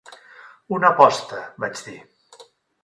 [0.77, 1.99] "Una aposta", vaig dir.